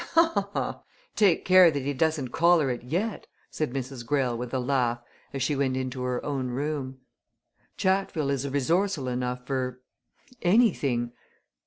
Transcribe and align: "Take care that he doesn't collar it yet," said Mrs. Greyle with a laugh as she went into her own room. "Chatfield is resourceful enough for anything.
"Take 1.15 1.45
care 1.45 1.69
that 1.69 1.83
he 1.83 1.93
doesn't 1.93 2.29
collar 2.31 2.71
it 2.71 2.81
yet," 2.81 3.27
said 3.51 3.71
Mrs. 3.71 4.03
Greyle 4.03 4.35
with 4.35 4.51
a 4.51 4.57
laugh 4.57 4.99
as 5.31 5.43
she 5.43 5.55
went 5.55 5.77
into 5.77 6.01
her 6.01 6.25
own 6.25 6.47
room. 6.47 6.97
"Chatfield 7.77 8.31
is 8.31 8.49
resourceful 8.49 9.07
enough 9.07 9.45
for 9.45 9.83
anything. 10.41 11.11